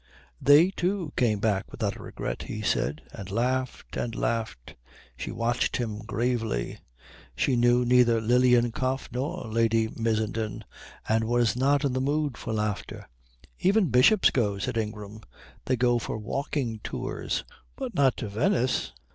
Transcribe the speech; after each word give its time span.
"They, 0.41 0.71
too, 0.71 1.13
came 1.15 1.37
back 1.39 1.69
without 1.71 1.95
a 1.95 2.01
regret," 2.01 2.41
he 2.47 2.63
said; 2.63 3.03
and 3.13 3.29
laughed 3.29 3.95
and 3.95 4.15
laughed. 4.15 4.75
She 5.15 5.29
watched 5.31 5.77
him 5.77 5.99
gravely. 5.99 6.79
She 7.35 7.55
knew 7.55 7.85
neither 7.85 8.19
Lilienkopf 8.19 9.09
nor 9.11 9.45
Lady 9.47 9.89
Missenden, 9.89 10.63
and 11.07 11.25
was 11.25 11.55
not 11.55 11.85
in 11.85 11.93
the 11.93 12.01
mood 12.01 12.35
for 12.35 12.51
laughter. 12.51 13.07
"Even 13.59 13.89
bishops 13.91 14.31
go," 14.31 14.57
said 14.57 14.75
Ingram. 14.75 15.21
"They 15.65 15.75
go 15.75 15.99
for 15.99 16.17
walking 16.17 16.79
tours." 16.83 17.43
"But 17.75 17.93
not 17.93 18.17
to 18.17 18.27
Venice?" 18.27 18.93